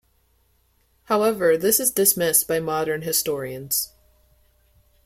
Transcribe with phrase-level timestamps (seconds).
[1.03, 3.93] However, this is dismissed by modern historians.